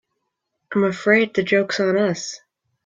[0.73, 2.39] I'm afraid the joke's on us.